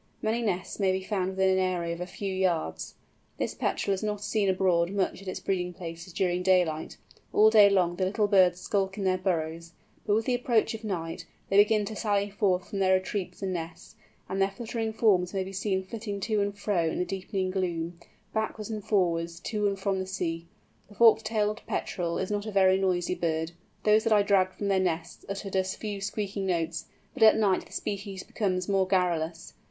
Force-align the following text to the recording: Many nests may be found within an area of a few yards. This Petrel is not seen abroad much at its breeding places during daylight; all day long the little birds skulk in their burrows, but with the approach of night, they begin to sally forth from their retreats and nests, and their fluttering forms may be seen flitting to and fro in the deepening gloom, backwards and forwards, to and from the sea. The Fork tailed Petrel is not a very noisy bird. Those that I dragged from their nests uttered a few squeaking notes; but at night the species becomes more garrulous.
Many 0.23 0.41
nests 0.41 0.79
may 0.79 0.91
be 0.91 1.03
found 1.03 1.29
within 1.37 1.51
an 1.51 1.59
area 1.59 1.93
of 1.93 2.01
a 2.01 2.07
few 2.07 2.33
yards. 2.33 2.95
This 3.37 3.53
Petrel 3.53 3.93
is 3.93 4.01
not 4.01 4.23
seen 4.23 4.49
abroad 4.49 4.89
much 4.89 5.21
at 5.21 5.27
its 5.27 5.39
breeding 5.39 5.73
places 5.75 6.11
during 6.11 6.41
daylight; 6.41 6.97
all 7.31 7.51
day 7.51 7.69
long 7.69 7.97
the 7.97 8.05
little 8.05 8.27
birds 8.27 8.59
skulk 8.59 8.97
in 8.97 9.03
their 9.03 9.19
burrows, 9.19 9.73
but 10.07 10.15
with 10.15 10.25
the 10.25 10.33
approach 10.33 10.73
of 10.73 10.83
night, 10.83 11.27
they 11.49 11.57
begin 11.57 11.85
to 11.85 11.95
sally 11.95 12.31
forth 12.31 12.67
from 12.67 12.79
their 12.79 12.95
retreats 12.95 13.43
and 13.43 13.53
nests, 13.53 13.95
and 14.27 14.41
their 14.41 14.49
fluttering 14.49 14.91
forms 14.91 15.35
may 15.35 15.43
be 15.43 15.53
seen 15.53 15.83
flitting 15.83 16.19
to 16.21 16.41
and 16.41 16.57
fro 16.57 16.85
in 16.85 16.97
the 16.97 17.05
deepening 17.05 17.51
gloom, 17.51 17.99
backwards 18.33 18.71
and 18.71 18.83
forwards, 18.83 19.39
to 19.39 19.67
and 19.67 19.77
from 19.77 19.99
the 19.99 20.07
sea. 20.07 20.47
The 20.89 20.95
Fork 20.95 21.21
tailed 21.21 21.61
Petrel 21.67 22.17
is 22.17 22.31
not 22.31 22.47
a 22.47 22.51
very 22.51 22.79
noisy 22.79 23.13
bird. 23.13 23.51
Those 23.83 24.03
that 24.05 24.13
I 24.13 24.23
dragged 24.23 24.55
from 24.55 24.67
their 24.69 24.79
nests 24.79 25.25
uttered 25.29 25.55
a 25.55 25.63
few 25.63 26.01
squeaking 26.01 26.47
notes; 26.47 26.85
but 27.13 27.21
at 27.21 27.37
night 27.37 27.67
the 27.67 27.71
species 27.71 28.23
becomes 28.23 28.67
more 28.67 28.87
garrulous. 28.87 29.53